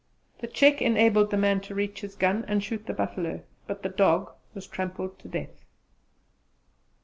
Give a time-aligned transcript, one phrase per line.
[0.39, 3.89] The check enabled the man to reach his gun and shoot the buffalo; but the
[3.89, 5.63] dog was trampled to death.